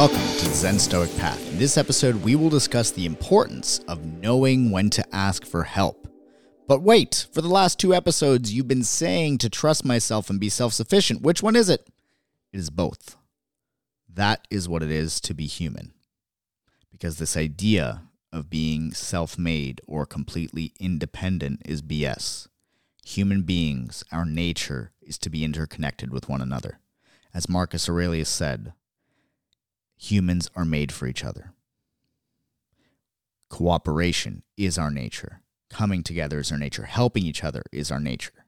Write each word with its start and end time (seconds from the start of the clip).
Welcome 0.00 0.16
to 0.38 0.48
the 0.48 0.54
Zen 0.54 0.78
Stoic 0.78 1.14
Path. 1.18 1.46
In 1.52 1.58
this 1.58 1.76
episode, 1.76 2.24
we 2.24 2.34
will 2.34 2.48
discuss 2.48 2.90
the 2.90 3.04
importance 3.04 3.80
of 3.80 4.02
knowing 4.02 4.70
when 4.70 4.88
to 4.88 5.04
ask 5.14 5.44
for 5.44 5.64
help. 5.64 6.08
But 6.66 6.80
wait, 6.80 7.26
for 7.34 7.42
the 7.42 7.50
last 7.50 7.78
two 7.78 7.94
episodes, 7.94 8.50
you've 8.50 8.66
been 8.66 8.82
saying 8.82 9.36
to 9.38 9.50
trust 9.50 9.84
myself 9.84 10.30
and 10.30 10.40
be 10.40 10.48
self 10.48 10.72
sufficient. 10.72 11.20
Which 11.20 11.42
one 11.42 11.54
is 11.54 11.68
it? 11.68 11.86
It 12.50 12.60
is 12.60 12.70
both. 12.70 13.18
That 14.08 14.48
is 14.48 14.70
what 14.70 14.82
it 14.82 14.90
is 14.90 15.20
to 15.20 15.34
be 15.34 15.44
human. 15.44 15.92
Because 16.90 17.18
this 17.18 17.36
idea 17.36 18.04
of 18.32 18.48
being 18.48 18.94
self 18.94 19.36
made 19.36 19.82
or 19.86 20.06
completely 20.06 20.72
independent 20.80 21.60
is 21.66 21.82
BS. 21.82 22.48
Human 23.04 23.42
beings, 23.42 24.02
our 24.10 24.24
nature 24.24 24.92
is 25.02 25.18
to 25.18 25.28
be 25.28 25.44
interconnected 25.44 26.10
with 26.10 26.26
one 26.26 26.40
another. 26.40 26.78
As 27.34 27.50
Marcus 27.50 27.86
Aurelius 27.86 28.30
said, 28.30 28.72
humans 30.00 30.50
are 30.56 30.64
made 30.64 30.90
for 30.90 31.06
each 31.06 31.24
other. 31.24 31.52
Cooperation 33.50 34.42
is 34.56 34.78
our 34.78 34.90
nature. 34.90 35.42
Coming 35.68 36.02
together 36.02 36.40
is 36.40 36.50
our 36.50 36.58
nature. 36.58 36.84
Helping 36.84 37.24
each 37.26 37.44
other 37.44 37.62
is 37.70 37.90
our 37.90 38.00
nature. 38.00 38.44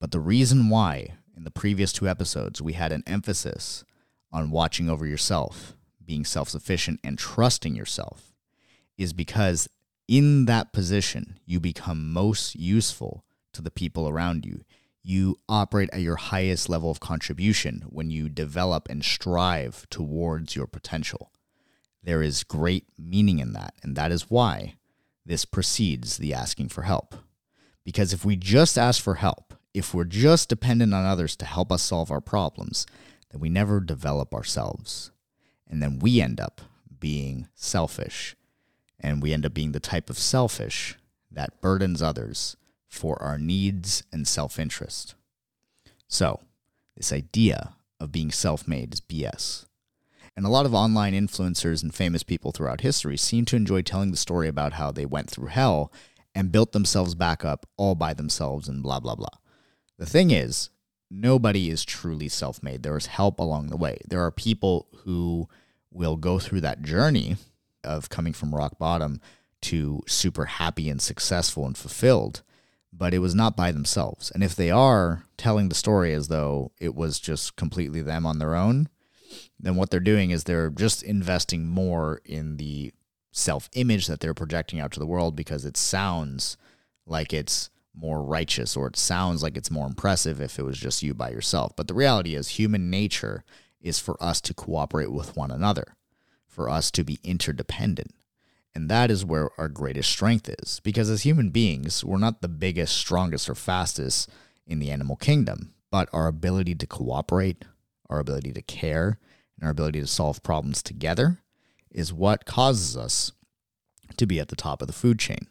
But 0.00 0.10
the 0.10 0.20
reason 0.20 0.68
why, 0.68 1.14
in 1.36 1.44
the 1.44 1.50
previous 1.50 1.92
two 1.92 2.08
episodes, 2.08 2.60
we 2.60 2.72
had 2.72 2.90
an 2.90 3.04
emphasis 3.06 3.84
on 4.32 4.50
watching 4.50 4.90
over 4.90 5.06
yourself, 5.06 5.76
being 6.04 6.24
self 6.24 6.48
sufficient, 6.48 6.98
and 7.04 7.16
trusting 7.16 7.76
yourself 7.76 8.32
is 8.98 9.12
because 9.12 9.68
in 10.08 10.46
that 10.46 10.72
position, 10.72 11.38
you 11.46 11.60
become 11.60 12.12
most 12.12 12.56
useful 12.56 13.24
to 13.52 13.62
the 13.62 13.70
people 13.70 14.08
around 14.08 14.44
you 14.44 14.64
you 15.02 15.38
operate 15.48 15.90
at 15.92 16.00
your 16.00 16.16
highest 16.16 16.68
level 16.68 16.90
of 16.90 17.00
contribution 17.00 17.84
when 17.88 18.10
you 18.10 18.28
develop 18.28 18.88
and 18.88 19.04
strive 19.04 19.86
towards 19.90 20.54
your 20.54 20.66
potential. 20.66 21.32
There 22.02 22.22
is 22.22 22.44
great 22.44 22.86
meaning 22.98 23.38
in 23.38 23.52
that, 23.52 23.74
and 23.82 23.96
that 23.96 24.12
is 24.12 24.30
why 24.30 24.76
this 25.24 25.44
precedes 25.44 26.18
the 26.18 26.34
asking 26.34 26.68
for 26.68 26.82
help. 26.82 27.14
Because 27.84 28.12
if 28.12 28.24
we 28.24 28.36
just 28.36 28.78
ask 28.78 29.02
for 29.02 29.16
help, 29.16 29.54
if 29.74 29.94
we're 29.94 30.04
just 30.04 30.48
dependent 30.48 30.94
on 30.94 31.04
others 31.04 31.36
to 31.36 31.44
help 31.44 31.72
us 31.72 31.82
solve 31.82 32.10
our 32.10 32.20
problems, 32.20 32.86
then 33.30 33.40
we 33.40 33.48
never 33.48 33.80
develop 33.80 34.34
ourselves. 34.34 35.10
And 35.68 35.82
then 35.82 35.98
we 35.98 36.20
end 36.20 36.40
up 36.40 36.60
being 37.00 37.48
selfish. 37.54 38.36
And 39.00 39.22
we 39.22 39.32
end 39.32 39.46
up 39.46 39.54
being 39.54 39.72
the 39.72 39.80
type 39.80 40.10
of 40.10 40.18
selfish 40.18 40.96
that 41.30 41.60
burdens 41.60 42.02
others 42.02 42.56
for 42.92 43.20
our 43.22 43.38
needs 43.38 44.04
and 44.12 44.28
self 44.28 44.58
interest. 44.58 45.14
So, 46.06 46.40
this 46.94 47.12
idea 47.12 47.74
of 47.98 48.12
being 48.12 48.30
self 48.30 48.68
made 48.68 48.92
is 48.92 49.00
BS. 49.00 49.64
And 50.36 50.46
a 50.46 50.50
lot 50.50 50.66
of 50.66 50.74
online 50.74 51.14
influencers 51.14 51.82
and 51.82 51.94
famous 51.94 52.22
people 52.22 52.52
throughout 52.52 52.82
history 52.82 53.16
seem 53.16 53.44
to 53.46 53.56
enjoy 53.56 53.82
telling 53.82 54.10
the 54.10 54.16
story 54.16 54.46
about 54.46 54.74
how 54.74 54.92
they 54.92 55.06
went 55.06 55.30
through 55.30 55.48
hell 55.48 55.92
and 56.34 56.52
built 56.52 56.72
themselves 56.72 57.14
back 57.14 57.44
up 57.44 57.66
all 57.76 57.94
by 57.94 58.14
themselves 58.14 58.68
and 58.68 58.82
blah, 58.82 59.00
blah, 59.00 59.14
blah. 59.14 59.38
The 59.98 60.06
thing 60.06 60.30
is, 60.30 60.70
nobody 61.10 61.70
is 61.70 61.84
truly 61.84 62.28
self 62.28 62.62
made. 62.62 62.82
There 62.82 62.96
is 62.96 63.06
help 63.06 63.40
along 63.40 63.68
the 63.68 63.76
way. 63.76 63.98
There 64.06 64.22
are 64.22 64.30
people 64.30 64.86
who 65.04 65.48
will 65.90 66.16
go 66.16 66.38
through 66.38 66.60
that 66.60 66.82
journey 66.82 67.36
of 67.82 68.10
coming 68.10 68.34
from 68.34 68.54
rock 68.54 68.78
bottom 68.78 69.20
to 69.62 70.02
super 70.06 70.44
happy 70.44 70.90
and 70.90 71.00
successful 71.00 71.66
and 71.66 71.76
fulfilled 71.76 72.42
but 72.92 73.14
it 73.14 73.20
was 73.20 73.34
not 73.34 73.56
by 73.56 73.72
themselves. 73.72 74.30
And 74.30 74.44
if 74.44 74.54
they 74.54 74.70
are 74.70 75.24
telling 75.36 75.68
the 75.68 75.74
story 75.74 76.12
as 76.12 76.28
though 76.28 76.72
it 76.78 76.94
was 76.94 77.18
just 77.18 77.56
completely 77.56 78.02
them 78.02 78.26
on 78.26 78.38
their 78.38 78.54
own, 78.54 78.88
then 79.58 79.76
what 79.76 79.90
they're 79.90 80.00
doing 80.00 80.30
is 80.30 80.44
they're 80.44 80.70
just 80.70 81.02
investing 81.02 81.66
more 81.66 82.20
in 82.24 82.58
the 82.58 82.92
self 83.30 83.70
image 83.72 84.06
that 84.06 84.20
they're 84.20 84.34
projecting 84.34 84.78
out 84.78 84.92
to 84.92 85.00
the 85.00 85.06
world 85.06 85.34
because 85.34 85.64
it 85.64 85.76
sounds 85.76 86.56
like 87.06 87.32
it's 87.32 87.70
more 87.94 88.22
righteous 88.22 88.76
or 88.76 88.86
it 88.86 88.96
sounds 88.96 89.42
like 89.42 89.56
it's 89.56 89.70
more 89.70 89.86
impressive 89.86 90.40
if 90.40 90.58
it 90.58 90.62
was 90.62 90.78
just 90.78 91.02
you 91.02 91.14
by 91.14 91.30
yourself. 91.30 91.72
But 91.76 91.88
the 91.88 91.94
reality 91.94 92.34
is, 92.34 92.50
human 92.50 92.90
nature 92.90 93.44
is 93.80 93.98
for 93.98 94.22
us 94.22 94.40
to 94.42 94.54
cooperate 94.54 95.10
with 95.10 95.36
one 95.36 95.50
another, 95.50 95.96
for 96.46 96.68
us 96.68 96.90
to 96.92 97.04
be 97.04 97.18
interdependent. 97.24 98.14
And 98.74 98.88
that 98.88 99.10
is 99.10 99.24
where 99.24 99.50
our 99.58 99.68
greatest 99.68 100.10
strength 100.10 100.48
is. 100.48 100.80
Because 100.80 101.10
as 101.10 101.22
human 101.22 101.50
beings, 101.50 102.04
we're 102.04 102.18
not 102.18 102.40
the 102.40 102.48
biggest, 102.48 102.96
strongest, 102.96 103.48
or 103.48 103.54
fastest 103.54 104.30
in 104.66 104.78
the 104.78 104.90
animal 104.90 105.16
kingdom, 105.16 105.74
but 105.90 106.08
our 106.12 106.26
ability 106.26 106.74
to 106.76 106.86
cooperate, 106.86 107.64
our 108.08 108.18
ability 108.18 108.52
to 108.52 108.62
care, 108.62 109.18
and 109.58 109.66
our 109.66 109.70
ability 109.70 110.00
to 110.00 110.06
solve 110.06 110.42
problems 110.42 110.82
together 110.82 111.38
is 111.90 112.12
what 112.12 112.46
causes 112.46 112.96
us 112.96 113.32
to 114.16 114.26
be 114.26 114.40
at 114.40 114.48
the 114.48 114.56
top 114.56 114.80
of 114.80 114.86
the 114.86 114.94
food 114.94 115.18
chain. 115.18 115.46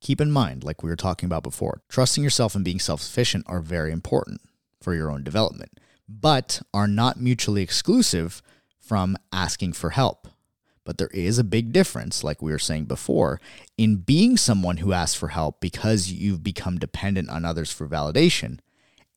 Keep 0.00 0.20
in 0.20 0.30
mind, 0.30 0.64
like 0.64 0.82
we 0.82 0.90
were 0.90 0.96
talking 0.96 1.26
about 1.26 1.42
before, 1.42 1.82
trusting 1.88 2.24
yourself 2.24 2.54
and 2.54 2.64
being 2.64 2.78
self 2.78 3.00
sufficient 3.00 3.44
are 3.46 3.60
very 3.60 3.92
important 3.92 4.40
for 4.80 4.94
your 4.94 5.10
own 5.10 5.24
development, 5.24 5.78
but 6.08 6.62
are 6.72 6.88
not 6.88 7.20
mutually 7.20 7.62
exclusive 7.62 8.42
from 8.78 9.16
asking 9.32 9.72
for 9.72 9.90
help 9.90 10.28
but 10.86 10.98
there 10.98 11.10
is 11.12 11.38
a 11.38 11.44
big 11.44 11.72
difference, 11.72 12.24
like 12.24 12.40
we 12.40 12.52
were 12.52 12.58
saying 12.58 12.84
before, 12.84 13.40
in 13.76 13.96
being 13.96 14.36
someone 14.36 14.78
who 14.78 14.92
asks 14.92 15.18
for 15.18 15.28
help 15.28 15.60
because 15.60 16.12
you've 16.12 16.44
become 16.44 16.78
dependent 16.78 17.28
on 17.28 17.44
others 17.44 17.72
for 17.72 17.88
validation 17.88 18.60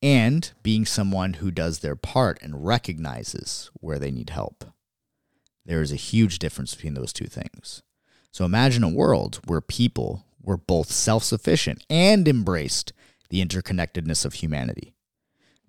and 0.01 0.51
being 0.63 0.85
someone 0.85 1.33
who 1.35 1.51
does 1.51 1.79
their 1.79 1.95
part 1.95 2.41
and 2.41 2.65
recognizes 2.65 3.69
where 3.75 3.99
they 3.99 4.09
need 4.09 4.31
help. 4.31 4.65
There 5.63 5.81
is 5.81 5.91
a 5.91 5.97
huge 5.97 6.39
difference 6.39 6.73
between 6.73 6.95
those 6.95 7.13
two 7.13 7.27
things. 7.27 7.83
So 8.31 8.45
imagine 8.45 8.83
a 8.83 8.89
world 8.89 9.39
where 9.45 9.61
people 9.61 10.25
were 10.41 10.57
both 10.57 10.91
self 10.91 11.23
sufficient 11.23 11.85
and 11.89 12.27
embraced 12.27 12.93
the 13.29 13.45
interconnectedness 13.45 14.25
of 14.25 14.35
humanity. 14.35 14.95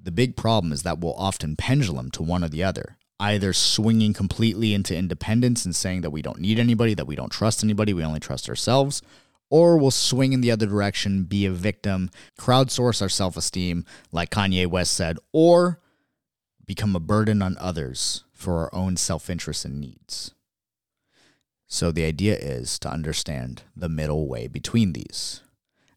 The 0.02 0.10
big 0.10 0.34
problem 0.34 0.72
is 0.72 0.82
that 0.82 0.98
we'll 0.98 1.14
often 1.14 1.56
pendulum 1.56 2.10
to 2.12 2.22
one 2.22 2.42
or 2.42 2.48
the 2.48 2.64
other 2.64 2.96
either 3.20 3.52
swinging 3.52 4.14
completely 4.14 4.72
into 4.72 4.96
independence 4.96 5.64
and 5.64 5.76
saying 5.76 6.00
that 6.00 6.10
we 6.10 6.22
don't 6.22 6.40
need 6.40 6.58
anybody, 6.58 6.94
that 6.94 7.06
we 7.06 7.14
don't 7.14 7.30
trust 7.30 7.62
anybody, 7.62 7.92
we 7.92 8.02
only 8.02 8.18
trust 8.18 8.48
ourselves, 8.48 9.02
or 9.50 9.76
we'll 9.76 9.90
swing 9.90 10.32
in 10.32 10.40
the 10.40 10.50
other 10.50 10.66
direction, 10.66 11.24
be 11.24 11.44
a 11.44 11.50
victim, 11.50 12.10
crowdsource 12.38 13.02
our 13.02 13.08
self 13.10 13.36
esteem, 13.36 13.84
like 14.10 14.30
Kanye 14.30 14.66
West 14.66 14.94
said, 14.94 15.18
or 15.32 15.80
become 16.64 16.96
a 16.96 17.00
burden 17.00 17.42
on 17.42 17.56
others 17.60 18.24
for 18.32 18.58
our 18.58 18.74
own 18.74 18.96
self 18.96 19.28
interest 19.28 19.64
and 19.66 19.80
needs. 19.80 20.32
So 21.66 21.92
the 21.92 22.04
idea 22.04 22.36
is 22.36 22.78
to 22.80 22.90
understand 22.90 23.62
the 23.76 23.88
middle 23.88 24.26
way 24.26 24.48
between 24.48 24.92
these. 24.92 25.42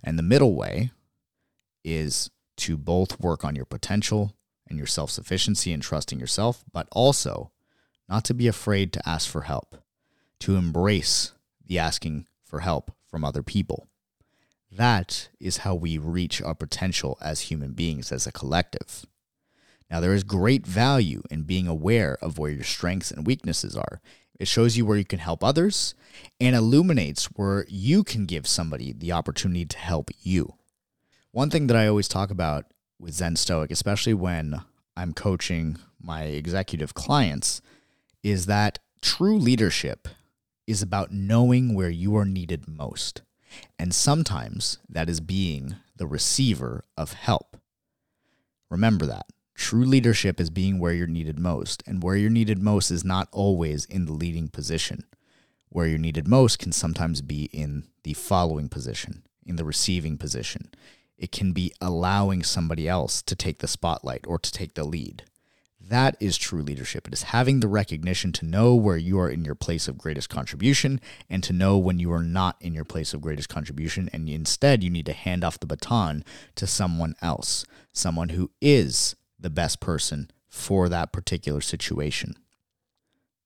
And 0.03 0.19
the 0.19 0.23
middle 0.23 0.55
way 0.55 0.91
is 1.85 2.29
to 2.57 2.77
both 2.77 3.19
work 3.19 3.45
on 3.45 3.55
your 3.55 3.65
potential 3.65 4.33
and 4.73 4.79
your 4.79 4.87
self 4.87 5.11
sufficiency 5.11 5.71
and 5.71 5.81
trusting 5.81 6.19
yourself, 6.19 6.65
but 6.73 6.87
also 6.91 7.51
not 8.09 8.25
to 8.25 8.33
be 8.33 8.47
afraid 8.47 8.91
to 8.91 9.07
ask 9.07 9.29
for 9.29 9.41
help, 9.41 9.77
to 10.39 10.55
embrace 10.55 11.31
the 11.65 11.79
asking 11.79 12.27
for 12.43 12.59
help 12.59 12.91
from 13.05 13.23
other 13.23 13.43
people. 13.43 13.87
That 14.71 15.29
is 15.39 15.57
how 15.57 15.75
we 15.75 15.97
reach 15.97 16.41
our 16.41 16.55
potential 16.55 17.17
as 17.21 17.41
human 17.41 17.73
beings, 17.73 18.11
as 18.11 18.25
a 18.25 18.31
collective. 18.31 19.05
Now, 19.91 19.99
there 19.99 20.15
is 20.15 20.23
great 20.23 20.65
value 20.65 21.21
in 21.29 21.43
being 21.43 21.67
aware 21.67 22.17
of 22.19 22.39
where 22.39 22.51
your 22.51 22.63
strengths 22.63 23.11
and 23.11 23.27
weaknesses 23.27 23.77
are. 23.77 24.01
It 24.39 24.47
shows 24.47 24.75
you 24.75 24.85
where 24.87 24.97
you 24.97 25.05
can 25.05 25.19
help 25.19 25.43
others 25.43 25.93
and 26.41 26.55
illuminates 26.55 27.25
where 27.25 27.67
you 27.69 28.03
can 28.03 28.25
give 28.25 28.47
somebody 28.47 28.91
the 28.91 29.11
opportunity 29.11 29.65
to 29.65 29.77
help 29.77 30.09
you. 30.23 30.55
One 31.31 31.51
thing 31.51 31.67
that 31.67 31.77
I 31.77 31.87
always 31.87 32.07
talk 32.07 32.31
about 32.31 32.65
with 33.03 33.13
Zen 33.13 33.35
Stoic, 33.35 33.69
especially 33.69 34.13
when 34.13 34.61
I'm 34.95 35.13
coaching 35.13 35.77
my 36.01 36.23
executive 36.23 36.93
clients, 36.93 37.61
is 38.23 38.45
that 38.45 38.79
true 39.01 39.37
leadership 39.37 40.07
is 40.65 40.81
about 40.81 41.11
knowing 41.11 41.75
where 41.75 41.89
you 41.89 42.15
are 42.15 42.25
needed 42.25 42.67
most. 42.67 43.21
And 43.77 43.93
sometimes 43.93 44.79
that 44.89 45.09
is 45.09 45.19
being 45.19 45.75
the 45.97 46.07
receiver 46.07 46.85
of 46.97 47.13
help. 47.13 47.57
Remember 48.71 49.05
that. 49.05 49.27
True 49.53 49.85
leadership 49.85 50.39
is 50.39 50.49
being 50.49 50.79
where 50.79 50.93
you're 50.93 51.05
needed 51.05 51.37
most, 51.37 51.83
and 51.85 52.01
where 52.01 52.15
you're 52.15 52.29
needed 52.29 52.57
most 52.57 52.89
is 52.89 53.03
not 53.03 53.27
always 53.31 53.85
in 53.85 54.05
the 54.05 54.13
leading 54.13 54.47
position. 54.47 55.03
Where 55.69 55.85
you're 55.85 55.99
needed 55.99 56.27
most 56.27 56.57
can 56.57 56.71
sometimes 56.71 57.21
be 57.21 57.45
in 57.45 57.83
the 58.03 58.13
following 58.13 58.69
position, 58.69 59.23
in 59.45 59.57
the 59.57 59.65
receiving 59.65 60.17
position, 60.17 60.71
it 61.17 61.31
can 61.31 61.53
be 61.53 61.73
allowing 61.79 62.43
somebody 62.43 62.87
else 62.87 63.21
to 63.21 63.35
take 63.35 63.59
the 63.59 63.67
spotlight 63.67 64.25
or 64.27 64.39
to 64.39 64.51
take 64.51 64.73
the 64.73 64.83
lead. 64.83 65.23
That 65.89 66.15
is 66.19 66.37
true 66.37 66.61
leadership. 66.61 67.07
It 67.07 67.13
is 67.13 67.23
having 67.23 67.59
the 67.59 67.67
recognition 67.67 68.31
to 68.33 68.45
know 68.45 68.73
where 68.73 68.97
you 68.97 69.19
are 69.19 69.29
in 69.29 69.43
your 69.43 69.55
place 69.55 69.87
of 69.87 69.97
greatest 69.97 70.29
contribution 70.29 71.01
and 71.29 71.43
to 71.43 71.51
know 71.51 71.77
when 71.77 71.99
you 71.99 72.11
are 72.13 72.23
not 72.23 72.55
in 72.61 72.73
your 72.73 72.85
place 72.85 73.13
of 73.13 73.21
greatest 73.21 73.49
contribution. 73.49 74.09
And 74.13 74.29
instead, 74.29 74.81
you 74.81 74.89
need 74.89 75.05
to 75.07 75.13
hand 75.13 75.43
off 75.43 75.59
the 75.59 75.65
baton 75.65 76.23
to 76.55 76.65
someone 76.65 77.15
else, 77.21 77.65
someone 77.91 78.29
who 78.29 78.49
is 78.61 79.15
the 79.37 79.49
best 79.49 79.81
person 79.81 80.31
for 80.47 80.87
that 80.87 81.11
particular 81.11 81.59
situation. 81.59 82.35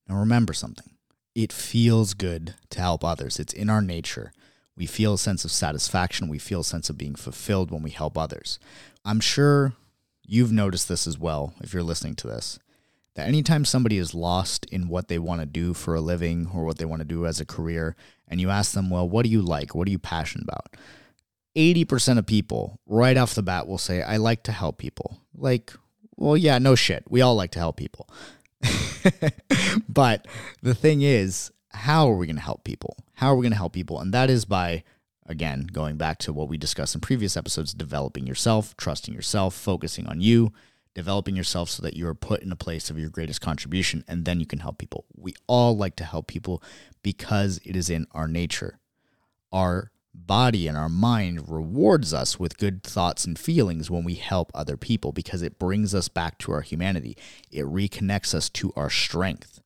Now 0.07 0.17
remember 0.19 0.53
something 0.53 0.91
it 1.33 1.53
feels 1.53 2.15
good 2.15 2.55
to 2.71 2.81
help 2.81 3.03
others, 3.03 3.39
it's 3.39 3.53
in 3.53 3.69
our 3.69 3.81
nature. 3.81 4.31
We 4.77 4.85
feel 4.85 5.15
a 5.15 5.17
sense 5.17 5.43
of 5.43 5.51
satisfaction, 5.51 6.29
we 6.29 6.37
feel 6.37 6.61
a 6.61 6.65
sense 6.65 6.89
of 6.89 6.97
being 6.97 7.15
fulfilled 7.15 7.71
when 7.71 7.81
we 7.81 7.89
help 7.89 8.17
others. 8.17 8.59
I'm 9.03 9.19
sure 9.19 9.73
you've 10.23 10.51
noticed 10.51 10.87
this 10.87 11.07
as 11.07 11.17
well 11.17 11.53
if 11.61 11.73
you're 11.73 11.83
listening 11.83 12.15
to 12.15 12.27
this. 12.27 12.59
That 13.15 13.27
anytime 13.27 13.65
somebody 13.65 13.97
is 13.97 14.13
lost 14.13 14.67
in 14.67 14.89
what 14.89 15.07
they 15.07 15.17
want 15.17 15.41
to 15.41 15.47
do 15.47 15.73
for 15.73 15.95
a 15.95 16.01
living 16.01 16.51
or 16.53 16.63
what 16.63 16.77
they 16.77 16.85
want 16.85 17.01
to 17.01 17.07
do 17.07 17.25
as 17.25 17.39
a 17.39 17.45
career, 17.45 17.95
and 18.27 18.39
you 18.39 18.51
ask 18.51 18.73
them, 18.73 18.91
Well, 18.91 19.09
what 19.09 19.23
do 19.25 19.31
you 19.31 19.41
like? 19.41 19.73
What 19.73 19.87
are 19.87 19.91
you 19.91 19.97
passionate 19.97 20.43
about? 20.43 20.75
80% 21.55 22.19
of 22.19 22.27
people 22.27 22.79
right 22.85 23.17
off 23.17 23.33
the 23.33 23.41
bat 23.41 23.67
will 23.67 23.79
say, 23.79 24.03
I 24.03 24.17
like 24.17 24.43
to 24.43 24.51
help 24.51 24.77
people. 24.77 25.17
Like, 25.35 25.73
well, 26.15 26.37
yeah, 26.37 26.59
no 26.59 26.75
shit. 26.75 27.03
We 27.09 27.21
all 27.21 27.35
like 27.35 27.51
to 27.51 27.59
help 27.59 27.77
people. 27.77 28.07
but 29.89 30.27
the 30.61 30.75
thing 30.75 31.01
is, 31.01 31.51
how 31.71 32.09
are 32.09 32.15
we 32.15 32.27
going 32.27 32.37
to 32.37 32.41
help 32.41 32.63
people? 32.63 32.97
How 33.13 33.31
are 33.31 33.35
we 33.35 33.43
going 33.43 33.51
to 33.51 33.57
help 33.57 33.73
people? 33.73 33.99
And 33.99 34.13
that 34.13 34.29
is 34.29 34.45
by, 34.45 34.83
again, 35.25 35.67
going 35.71 35.97
back 35.97 36.17
to 36.19 36.33
what 36.33 36.49
we 36.49 36.57
discussed 36.57 36.95
in 36.95 37.01
previous 37.01 37.37
episodes 37.37 37.73
developing 37.73 38.25
yourself, 38.27 38.75
trusting 38.77 39.13
yourself, 39.13 39.53
focusing 39.53 40.07
on 40.07 40.21
you, 40.21 40.51
developing 40.93 41.35
yourself 41.35 41.69
so 41.69 41.83
that 41.83 41.95
you 41.95 42.07
are 42.07 42.15
put 42.15 42.41
in 42.41 42.51
a 42.51 42.55
place 42.55 42.89
of 42.89 42.97
your 42.97 43.09
greatest 43.09 43.41
contribution, 43.41 44.03
and 44.07 44.25
then 44.25 44.39
you 44.39 44.45
can 44.45 44.59
help 44.59 44.77
people. 44.77 45.05
We 45.15 45.35
all 45.45 45.77
like 45.77 45.95
to 45.97 46.03
help 46.03 46.27
people 46.27 46.63
because 47.03 47.59
it 47.63 47.75
is 47.75 47.89
in 47.89 48.07
our 48.11 48.27
nature. 48.27 48.79
Our 49.51 49.91
body 50.13 50.67
and 50.67 50.75
our 50.75 50.89
mind 50.89 51.47
rewards 51.47 52.13
us 52.13 52.39
with 52.39 52.57
good 52.57 52.81
thoughts 52.81 53.25
and 53.25 53.37
feelings 53.37 53.91
when 53.91 54.03
we 54.03 54.15
help 54.15 54.51
other 54.55 54.75
people 54.75 55.11
because 55.11 55.41
it 55.43 55.59
brings 55.59 55.93
us 55.93 56.07
back 56.07 56.39
to 56.39 56.51
our 56.51 56.61
humanity. 56.61 57.15
It 57.51 57.65
reconnects 57.65 58.33
us 58.33 58.49
to 58.49 58.73
our 58.75 58.89
strength. 58.89 59.61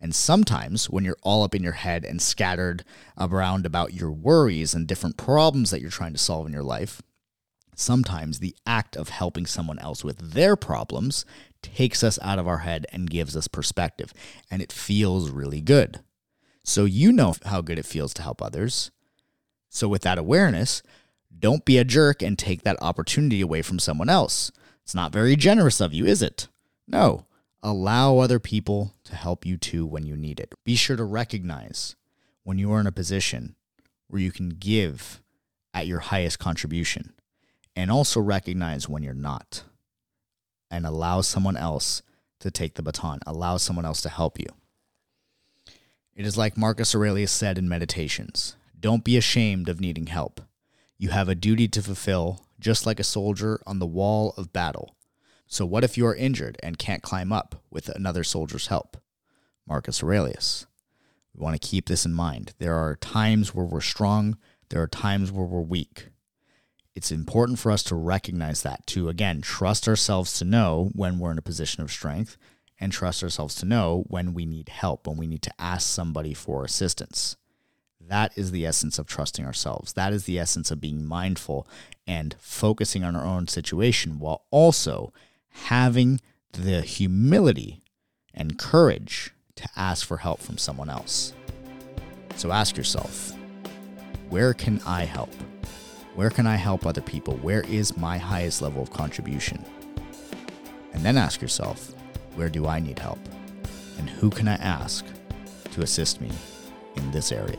And 0.00 0.14
sometimes 0.14 0.88
when 0.88 1.04
you're 1.04 1.16
all 1.22 1.42
up 1.42 1.54
in 1.54 1.62
your 1.62 1.72
head 1.72 2.04
and 2.04 2.22
scattered 2.22 2.84
around 3.18 3.66
about 3.66 3.92
your 3.92 4.10
worries 4.10 4.72
and 4.74 4.86
different 4.86 5.16
problems 5.16 5.70
that 5.70 5.80
you're 5.80 5.90
trying 5.90 6.12
to 6.12 6.18
solve 6.18 6.46
in 6.46 6.52
your 6.52 6.62
life, 6.62 7.02
sometimes 7.74 8.38
the 8.38 8.56
act 8.66 8.96
of 8.96 9.10
helping 9.10 9.44
someone 9.44 9.78
else 9.78 10.02
with 10.02 10.32
their 10.32 10.56
problems 10.56 11.24
takes 11.62 12.02
us 12.02 12.18
out 12.22 12.38
of 12.38 12.48
our 12.48 12.58
head 12.58 12.86
and 12.92 13.10
gives 13.10 13.36
us 13.36 13.46
perspective. 13.46 14.14
And 14.50 14.62
it 14.62 14.72
feels 14.72 15.30
really 15.30 15.60
good. 15.60 16.00
So 16.64 16.84
you 16.84 17.12
know 17.12 17.34
how 17.44 17.60
good 17.60 17.78
it 17.78 17.86
feels 17.86 18.14
to 18.14 18.22
help 18.22 18.40
others. 18.40 18.90
So, 19.68 19.86
with 19.86 20.02
that 20.02 20.18
awareness, 20.18 20.82
don't 21.38 21.64
be 21.64 21.78
a 21.78 21.84
jerk 21.84 22.22
and 22.22 22.38
take 22.38 22.62
that 22.62 22.76
opportunity 22.82 23.40
away 23.40 23.62
from 23.62 23.78
someone 23.78 24.08
else. 24.08 24.50
It's 24.82 24.94
not 24.94 25.12
very 25.12 25.36
generous 25.36 25.80
of 25.80 25.94
you, 25.94 26.06
is 26.06 26.22
it? 26.22 26.48
No. 26.88 27.24
Allow 27.62 28.18
other 28.18 28.38
people 28.38 28.94
to 29.04 29.14
help 29.14 29.44
you 29.44 29.56
too 29.56 29.84
when 29.84 30.06
you 30.06 30.16
need 30.16 30.40
it. 30.40 30.54
Be 30.64 30.76
sure 30.76 30.96
to 30.96 31.04
recognize 31.04 31.94
when 32.42 32.58
you 32.58 32.72
are 32.72 32.80
in 32.80 32.86
a 32.86 32.92
position 32.92 33.54
where 34.08 34.20
you 34.20 34.32
can 34.32 34.50
give 34.50 35.20
at 35.74 35.86
your 35.86 36.00
highest 36.00 36.38
contribution 36.38 37.12
and 37.76 37.90
also 37.90 38.20
recognize 38.20 38.88
when 38.88 39.02
you're 39.02 39.14
not 39.14 39.64
and 40.70 40.86
allow 40.86 41.20
someone 41.20 41.56
else 41.56 42.02
to 42.40 42.50
take 42.50 42.74
the 42.74 42.82
baton, 42.82 43.20
allow 43.26 43.56
someone 43.56 43.84
else 43.84 44.00
to 44.00 44.08
help 44.08 44.38
you. 44.38 44.46
It 46.14 46.26
is 46.26 46.36
like 46.36 46.56
Marcus 46.56 46.94
Aurelius 46.94 47.32
said 47.32 47.58
in 47.58 47.68
Meditations 47.68 48.56
don't 48.78 49.04
be 49.04 49.16
ashamed 49.16 49.68
of 49.68 49.80
needing 49.80 50.06
help. 50.06 50.40
You 50.96 51.10
have 51.10 51.28
a 51.28 51.34
duty 51.34 51.68
to 51.68 51.82
fulfill, 51.82 52.46
just 52.58 52.86
like 52.86 52.98
a 52.98 53.04
soldier 53.04 53.60
on 53.66 53.78
the 53.78 53.86
wall 53.86 54.32
of 54.36 54.52
battle. 54.52 54.94
So, 55.52 55.66
what 55.66 55.82
if 55.82 55.98
you 55.98 56.06
are 56.06 56.14
injured 56.14 56.58
and 56.62 56.78
can't 56.78 57.02
climb 57.02 57.32
up 57.32 57.60
with 57.72 57.88
another 57.88 58.22
soldier's 58.22 58.68
help? 58.68 58.96
Marcus 59.66 60.00
Aurelius. 60.00 60.66
We 61.34 61.42
want 61.42 61.60
to 61.60 61.68
keep 61.68 61.88
this 61.88 62.06
in 62.06 62.12
mind. 62.12 62.54
There 62.58 62.76
are 62.76 62.94
times 62.94 63.52
where 63.52 63.66
we're 63.66 63.80
strong, 63.80 64.38
there 64.68 64.80
are 64.80 64.86
times 64.86 65.32
where 65.32 65.44
we're 65.44 65.60
weak. 65.60 66.10
It's 66.94 67.10
important 67.10 67.58
for 67.58 67.72
us 67.72 67.82
to 67.84 67.96
recognize 67.96 68.62
that, 68.62 68.86
to 68.88 69.08
again 69.08 69.40
trust 69.40 69.88
ourselves 69.88 70.38
to 70.38 70.44
know 70.44 70.92
when 70.94 71.18
we're 71.18 71.32
in 71.32 71.38
a 71.38 71.42
position 71.42 71.82
of 71.82 71.90
strength 71.90 72.36
and 72.78 72.92
trust 72.92 73.24
ourselves 73.24 73.56
to 73.56 73.66
know 73.66 74.04
when 74.06 74.32
we 74.32 74.46
need 74.46 74.68
help, 74.68 75.08
when 75.08 75.16
we 75.16 75.26
need 75.26 75.42
to 75.42 75.54
ask 75.60 75.88
somebody 75.88 76.32
for 76.32 76.64
assistance. 76.64 77.36
That 78.00 78.30
is 78.36 78.52
the 78.52 78.64
essence 78.64 79.00
of 79.00 79.08
trusting 79.08 79.44
ourselves. 79.44 79.94
That 79.94 80.12
is 80.12 80.26
the 80.26 80.38
essence 80.38 80.70
of 80.70 80.80
being 80.80 81.04
mindful 81.04 81.66
and 82.06 82.36
focusing 82.38 83.02
on 83.02 83.16
our 83.16 83.26
own 83.26 83.48
situation 83.48 84.20
while 84.20 84.44
also 84.52 85.12
having 85.50 86.20
the 86.52 86.82
humility 86.82 87.82
and 88.34 88.58
courage 88.58 89.32
to 89.56 89.68
ask 89.76 90.06
for 90.06 90.18
help 90.18 90.40
from 90.40 90.58
someone 90.58 90.88
else. 90.88 91.32
So 92.36 92.52
ask 92.52 92.76
yourself, 92.76 93.32
where 94.28 94.54
can 94.54 94.80
I 94.86 95.04
help? 95.04 95.32
Where 96.14 96.30
can 96.30 96.46
I 96.46 96.56
help 96.56 96.86
other 96.86 97.00
people? 97.00 97.36
Where 97.36 97.62
is 97.62 97.96
my 97.96 98.18
highest 98.18 98.62
level 98.62 98.82
of 98.82 98.90
contribution? 98.90 99.64
And 100.92 101.04
then 101.04 101.16
ask 101.16 101.40
yourself, 101.40 101.92
where 102.34 102.48
do 102.48 102.66
I 102.66 102.80
need 102.80 102.98
help? 102.98 103.18
And 103.98 104.08
who 104.08 104.30
can 104.30 104.48
I 104.48 104.54
ask 104.54 105.04
to 105.72 105.82
assist 105.82 106.20
me 106.20 106.30
in 106.96 107.10
this 107.10 107.32
area? 107.32 107.58